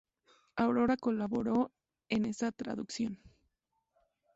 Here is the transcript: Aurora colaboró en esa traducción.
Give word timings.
Aurora 0.55 0.97
colaboró 0.97 1.71
en 2.09 2.25
esa 2.25 2.51
traducción. 2.51 3.19